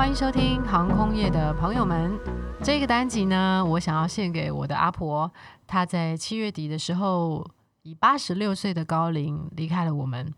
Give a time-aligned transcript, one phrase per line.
[0.00, 2.18] 欢迎收听航空业的朋友们。
[2.64, 5.30] 这个单集呢，我想要献给我的阿婆，
[5.66, 7.46] 她在七月底的时候，
[7.82, 10.32] 以八十六岁的高龄离开了我们。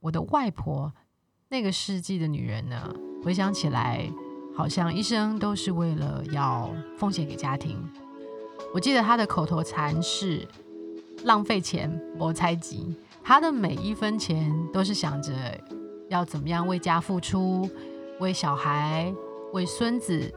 [0.00, 0.92] 我的外婆，
[1.48, 2.92] 那个世纪的女人呢，
[3.22, 4.10] 回想起来，
[4.52, 7.78] 好像一生都是为了要奉献给家庭。
[8.74, 10.44] 我记得她的口头禅是
[11.22, 11.88] “浪费钱
[12.18, 12.92] 谋财急”，
[13.22, 15.32] 她的每一分钱都是想着
[16.08, 17.70] 要怎么样为家付出。
[18.20, 19.12] 为小孩，
[19.52, 20.32] 为孙子，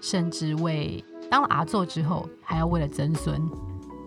[0.00, 3.40] 甚至为当了阿座之后，还要为了曾孙。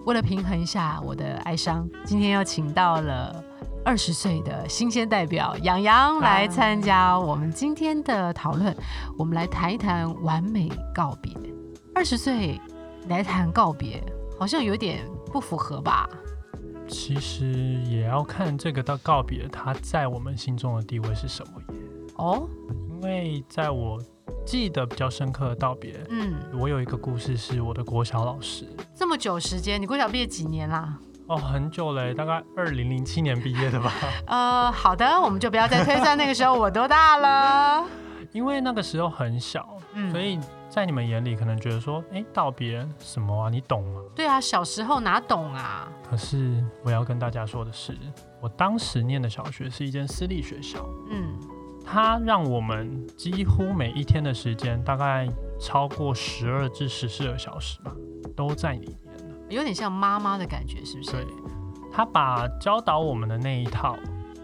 [0.06, 3.44] 为了平衡一下我的哀伤，今天又请到了
[3.86, 8.76] 二十岁的新鲜代表杨洋来参加我们今天的讨论。
[9.18, 11.32] 我们来谈一谈完美告别。
[11.96, 12.60] 二十岁
[13.08, 14.04] 来谈告别，
[14.38, 16.10] 好像有点不符合吧？
[16.88, 17.46] 其实
[17.86, 21.80] 也要看这个到告别，他在我们心中的地位是什么耶。
[22.16, 22.50] 哦。
[23.04, 24.02] 因为在我
[24.46, 28.66] 记得比较深刻的道别，嗯，我有一个故事是我的国小老师。
[28.96, 30.98] 这么久时间，你国小毕业几年啦？
[31.28, 33.92] 哦，很久嘞，大概二零零七年毕业的吧。
[34.28, 37.86] 呃，好的，我们就不要再推算那个时候我多大了。
[38.32, 39.68] 因为那个时候很小，
[40.10, 43.50] 所以在你们眼里可能觉得说，哎，道别什么啊？
[43.50, 44.00] 你懂吗？
[44.16, 45.92] 对啊，小时候哪懂啊？
[46.10, 47.98] 可是我要跟大家说的是，
[48.40, 50.88] 我当时念的小学是一间私立学校。
[51.10, 51.38] 嗯。
[51.84, 55.28] 它让我们几乎每一天的时间，大概
[55.60, 57.94] 超过十二至十四个小时吧，
[58.36, 59.36] 都在里面了。
[59.50, 61.12] 有点像妈妈的感觉，是不是？
[61.12, 61.26] 对，
[61.92, 63.98] 他把教导我们的那一套，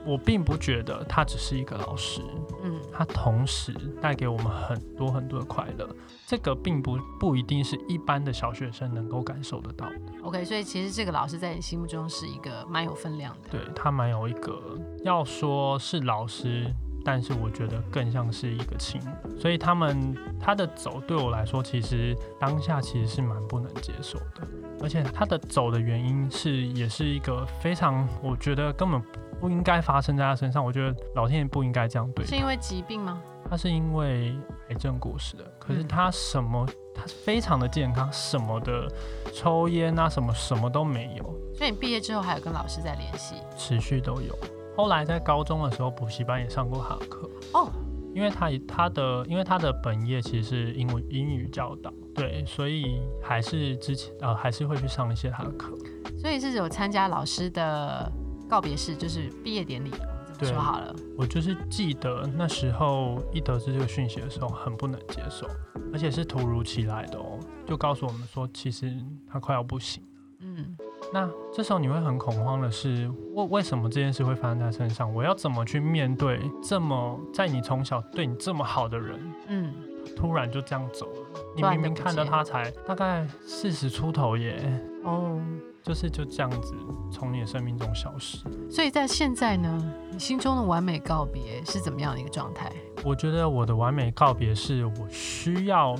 [0.05, 2.21] 我并不觉得他只是一个老师，
[2.63, 5.89] 嗯，他同时带给我们很多很多的快乐。
[6.27, 9.95] 这个并不不一定是一般的小学生能够感受得到的。
[10.21, 13.49] OK，所以其实这个老师在你心目中是一个蛮有分量的。
[13.49, 14.61] 对他蛮有一个，
[15.03, 16.71] 要说是老师。
[17.03, 24.47] 但是我觉得更像是一个亲人，所以他们他的走对我来说，其实当下其实是蛮不能接受的。
[24.81, 29.01] 而且他的走的原因是，也是一个非常，我觉得根本
[29.39, 30.63] 不应该发生在他身上。
[30.63, 32.25] 我觉得老天爷不应该这样对。
[32.25, 33.21] 是因为疾病吗？
[33.49, 34.37] 他是因为
[34.69, 35.43] 癌症过世的。
[35.59, 36.65] 可是他什么，
[36.95, 38.87] 他非常的健康，什么的
[39.33, 41.23] 抽烟啊，什么什么都没有。
[41.53, 43.35] 所以你毕业之后还有跟老师在联系？
[43.57, 44.33] 持续都有。
[44.75, 47.69] 后来在高中的时候，补习班也上过他的课哦，
[48.13, 55.77] 因为他他的因为他的本业其实是英文英语教导，对，所以还是之前呃还是会去上一些他的课。
[56.17, 58.11] 所以是有参加老师的
[58.47, 59.91] 告别式，就是毕业典礼，
[60.37, 60.95] 这么说好了。
[61.17, 65.45] 我就是记得那时候一得知这个讯息的时候，很不能接受，
[65.91, 68.93] 而且是突如其来的哦，就告诉我们说，其实
[69.29, 70.09] 他快要不行了。
[70.39, 70.77] 嗯。
[71.11, 75.11] 那这时候你会很恐慌的是，为为什么这件事会发生在身上？
[75.13, 79.19] 我要怎么去面对这么在你从小对你这么好的人？
[79.47, 79.73] 嗯，
[80.15, 81.41] 突然就这样走了。
[81.55, 85.41] 你明明看到他才大概四十出头耶，哦，
[85.81, 86.75] 就是就这样子
[87.11, 88.37] 从你的生命中消失。
[88.69, 92.71] 所以在现在呢，你心中的完美告别是怎么样的一个状态？
[93.03, 95.95] 我觉得我的完美告别是我需要。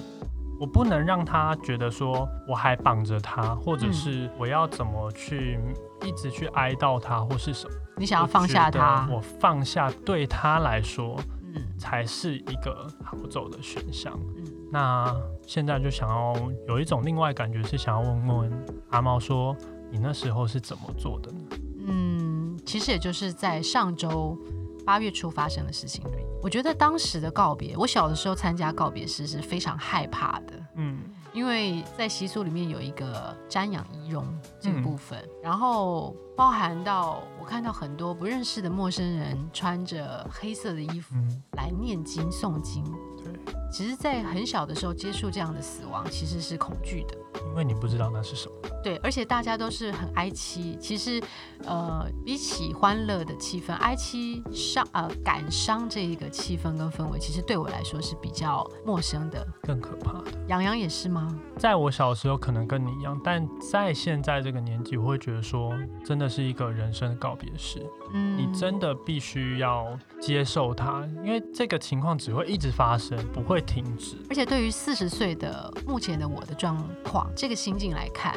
[0.60, 5.58] 我不能让他觉得说我还绑着他，或者是我要怎么去
[6.06, 7.74] 一直去哀悼他，或是什么？
[7.98, 9.08] 你想要放下他？
[9.12, 11.20] 我放下对他来说，
[11.56, 14.14] 嗯，才是一个好走的选项。
[14.38, 15.16] 嗯，那
[15.48, 16.36] 现在就想要
[16.68, 19.56] 有一种另外感觉，是想要问问阿猫说，
[19.90, 21.40] 你那时候是怎么做的呢？
[21.88, 24.38] 嗯，其实也就是在上周。
[24.86, 26.04] 八月初发生的事情，
[26.42, 31.00] 我觉得当时的告别，我小的时候参加告别式是非常害怕的，嗯，
[31.34, 34.26] 因为在习俗里面有一个瞻仰仪容
[34.60, 41.16] 这个部分，然后包含到我看到很多不认识的陌生人穿着黑色的衣服
[41.58, 42.84] 来念经诵经，
[43.22, 43.34] 对，
[43.70, 47.18] 其实，在很小的时候接触这样的死亡，其实是恐惧的。
[47.50, 50.78] 因为你不知道那是什么，对，而且大家都是很哀戚。
[50.80, 51.22] 其实，
[51.66, 60.32] 呃，比起欢乐的气氛，哀戚伤呃感伤这一个气氛跟氛围，其实对我来说是比较陌生的，更可怕的。
[60.48, 61.28] 洋洋也是吗？
[61.58, 65.74] 在我小时候可能跟你一样，但在现在这个年纪，我会觉得说，
[66.06, 67.86] 真的是一个人生的告别式。
[68.14, 74.16] 嗯，你真的必须要接受它，因为这个情况只会一直发生，不会停止。
[74.30, 78.34] 而且对于四十岁的目前的我的状况，这个心境来看，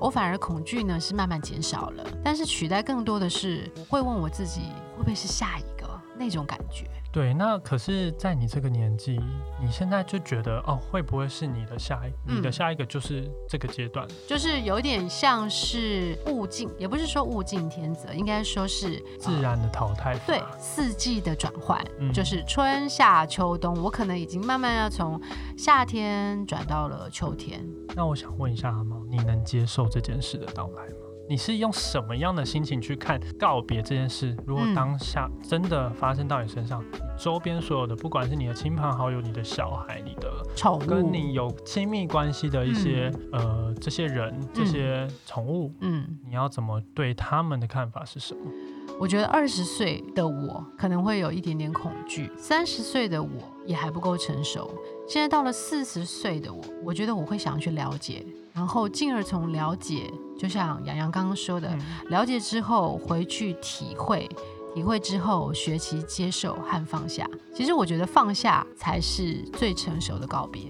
[0.00, 4.60] 我反而恐惧呢是慢慢减少了，但是取代更多的是，我会问我自己，
[4.96, 5.71] 会不会是下一个？
[6.22, 6.86] 那种感觉。
[7.10, 9.20] 对，那可是，在你这个年纪，
[9.60, 20.16] 你现在就觉得哦，会不会是你的下一，你的下一个就是这个阶段，就是有点像是物竞，也不是说物竞天择，应该说是自然的淘汰。
[20.26, 21.84] 对，四季的转换，
[22.14, 25.20] 就是春夏秋冬，我可能已经慢慢要从
[25.54, 27.62] 夏天转到了秋天。
[27.94, 31.11] 那我想问一下阿猫，你能接受这件事的到来吗？
[31.32, 34.36] 你是用什么样的心情去看告别这件事？
[34.44, 36.84] 如果当下真的发生到你身上，
[37.18, 48.40] 周边所有的，不管是你的亲朋好友、你的小孩、你的宠物，跟你有亲密关系的一些呃这些人、这些宠物，嗯，你要怎么对他们的看法是什么？
[49.00, 53.30] 我觉得二十岁的我可能会有一点点恐惧，三十岁的我
[53.64, 54.70] 也还不够成熟。
[55.08, 58.22] 现在到了四十岁的我，我觉得我会想要去了解，
[58.52, 61.76] 然后进而从了解，就像洋洋刚刚说的，
[62.08, 64.28] 了解之后回去体会，
[64.74, 67.26] 体会之后学习接受和放下。
[67.54, 70.62] 其实我觉得放下才是最成熟的告别。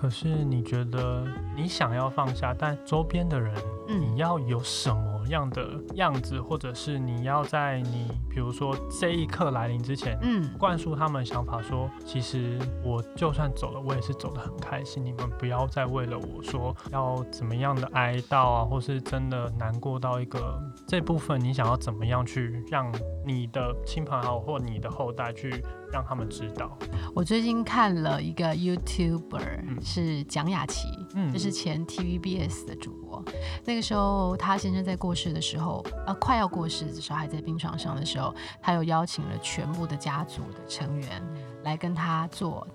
[0.00, 1.26] 可是你觉得
[1.56, 3.54] 你想要放下，但周边的人，
[3.88, 15.04] 你要有什么样的样子，或者是你要在你比如说这一刻来临之前，嗯，灌输他们想法，说其实我就算走了，我也是走得很开心。
[15.04, 22.92] 你们不要再为了我说要怎么样的哀悼啊，或是真的难过到一个这部分，你想要怎么样去让
[23.24, 25.62] 你的亲朋好友或你的后代去。
[25.92, 26.76] 让他们知道。
[27.14, 33.22] 我最近看了一个 YouTuber，是蒋雅琪，嗯，这是前 TVBS 的主播。
[33.64, 41.22] 那个时候他先生在过世的时候，呃，快要过世的时候，还在病床上的时候，他又邀请了全部的家族的成员
[41.64, 42.66] 来跟他做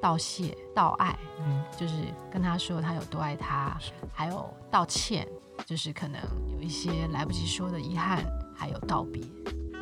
[0.00, 1.94] 道谢、道爱，嗯，就是
[2.30, 3.76] 跟他说他有多爱他，
[4.12, 5.28] 还有道歉，
[5.66, 6.20] 就是可能
[6.54, 8.24] 有一些来不及说的遗憾，
[8.54, 9.22] 还有道别。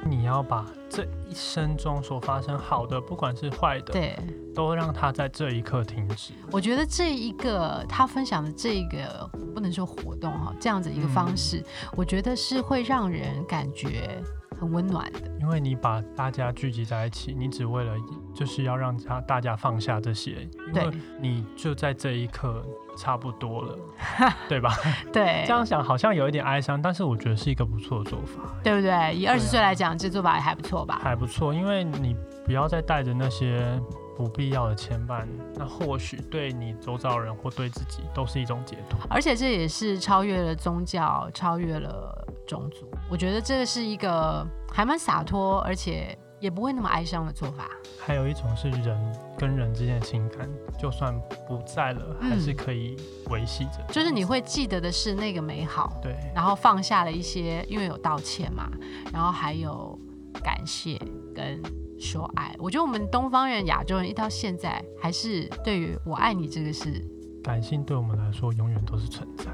[0.05, 0.65] 你要把
[0.99, 4.19] 这一生中所发生好的，不管是坏的，对，
[4.53, 6.33] 都让他在这一刻停止。
[6.51, 11.65] 我觉得这一个他分享的这个不能说活动哈，这样子一个方式，
[11.95, 14.21] 我觉得是会让人感觉
[14.59, 15.21] 很温暖的。
[15.41, 17.95] 因为你把大家聚集在一起，你只为了
[18.35, 20.91] 就是要让他大家放下这些，因为
[21.21, 22.65] 你就在这一刻。
[22.99, 23.79] 差不多了，
[24.51, 24.75] 对吧？
[25.13, 29.15] 对，这样想好像有一点哀伤，但是我觉得是一个不错的做法，对不对？
[29.15, 30.99] 以二十岁来讲，这做法也还不错吧？
[31.01, 33.81] 还不错，因为你不要再带着那些
[34.17, 38.99] 不必要的牵绊，那或许对你周遭人或对自己都是一种解脱。
[39.09, 42.91] 而且这也是超越了宗教，超越了种族。
[43.09, 46.19] 我觉得这是一个还蛮洒脱，而且。
[46.41, 47.69] 也不会那么哀伤的做法。
[47.99, 48.97] 还有一种是人
[49.37, 50.49] 跟人之间的情感，
[50.79, 51.13] 就算
[51.49, 52.97] 不在了，还是可以
[53.29, 53.85] 维系着。
[53.93, 56.15] 就是你会记得的是那个美好，对。
[56.33, 58.71] 然后放下了一些，因为有道歉嘛，
[59.13, 59.99] 然后还有
[60.41, 60.97] 感谢
[61.35, 61.61] 跟
[61.99, 62.55] 说爱。
[62.61, 67.05] 我觉得我们东方人、亚洲人一到现在，还是对于我爱你这个事，
[67.43, 69.47] 感性对我们来说永远都是存在。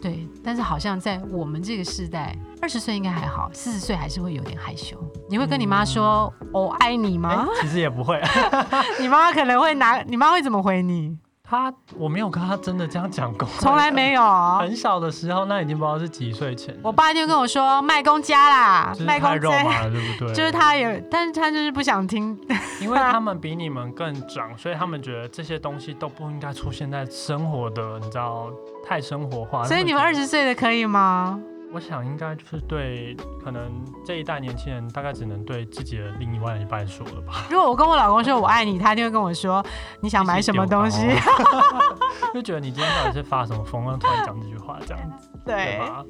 [0.00, 4.96] 对，但是好像在我们这个时代，二十岁应该还好，四十岁还是会有点害羞。
[5.28, 7.46] 你会跟你妈说“我爱你”吗？
[7.60, 8.20] 其实也不会，
[9.00, 11.18] 你妈妈可能会拿，你妈会怎么回你？
[11.50, 14.22] 他我没有跟他真的这样讲过，从来没有。
[14.60, 16.78] 很小的时候，那已经不知道是几岁前。
[16.82, 20.28] 我爸就跟我说卖公家啦，卖公肉麻了，对不对？
[20.36, 22.38] 就是他也，但是他就是不想听，
[22.82, 28.50] 因为他们比你们更长，所以他们觉得这些东西都不应该出现在生活的，你知道，
[28.86, 29.64] 太生活化。
[29.64, 31.40] 所以你们二十岁的可以吗？
[31.72, 37.46] 我想应该就是对，可能这一代年轻人大概只能对自己的另外一半说了吧。
[37.50, 39.64] 如果我跟我老公说我爱你，他一定会跟我说
[40.00, 41.06] 你想买什么东西
[42.32, 46.04] 就觉得你今天到底是发什么疯，突然讲这句话这样子，对吧？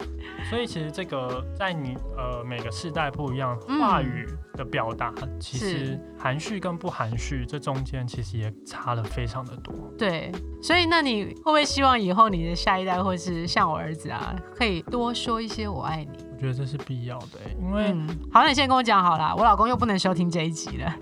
[0.48, 9.74] 所以其实这个在你呃每个世代不一样，话语的表达其实含蓄跟不含蓄，这中间其实也差了非常的多。
[9.96, 16.10] 对，所以那你会不会希望以后你的下一代，或是像我儿子啊，可以多说一些我爱你？
[16.32, 17.92] 我觉得这是必要的，因为
[18.32, 20.94] 好，那你先跟我讲好了，我老公又不能收听这一集了。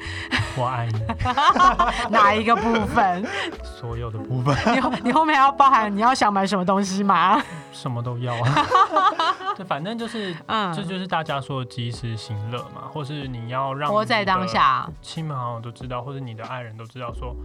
[0.56, 1.00] 我爱你，
[2.10, 3.26] 哪一个部分？
[3.62, 4.56] 所有的部分。
[4.74, 7.42] 你你后面要包含你要想买什么东西吗？
[7.70, 8.66] 什么都要啊。
[9.56, 17.36] 对，反正就是，嗯，这就是大家说的及时行乐嘛，或是你要让活在当下，亲朋好友都知道，或者你的爱人都知道，说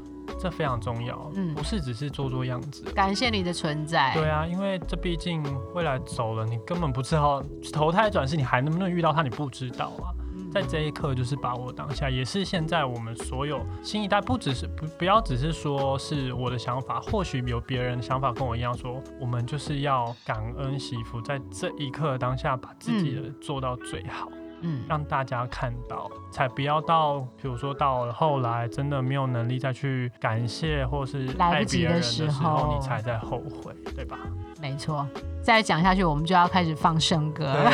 [0.41, 2.83] 这非常重要，嗯，不是只是做做样子。
[2.93, 4.11] 感谢你的存在。
[4.15, 5.43] 对啊，因为这毕竟
[5.75, 7.43] 未来走了，你根本不知道。
[7.71, 9.21] 投胎转世，你还能不能遇到他？
[9.21, 10.09] 你不知道啊。
[10.51, 24.27] 在这一刻，就是把握当下，也是现在我们所有新一代，不只是不不要只是说是我的想法，或许有别人的想法跟我一样，说我们就是要感恩惜福，在这一刻当下，把自己的做到最好。
[24.33, 24.50] 嗯，
[24.87, 34.17] 让大家看到，才不要到，比如说到后来真的没有能力再去感谢或是来不及的时候，你才在后悔，对吧？
[34.61, 35.07] 没错，
[35.41, 37.71] 再讲下去我们就要开始放圣歌了。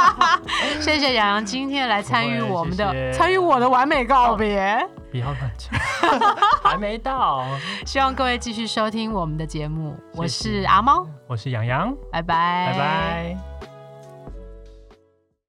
[0.80, 4.86] 谢谢洋洋今天来参与我们的，参与我的完美告别。
[5.10, 5.72] 不要乱讲，
[6.62, 7.46] 还没到。
[7.86, 9.96] 希望各位继续收听我们的节目。
[10.14, 13.67] 我是阿猫，我是洋洋，拜拜，拜拜。